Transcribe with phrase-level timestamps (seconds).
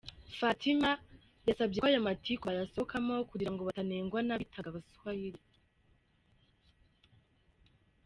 [0.39, 0.91] Fatuma
[1.47, 5.39] yasabye ko ayo matiku bayasohokamo kugira ngo batannyegwa n’abitaga “Abaswahili’.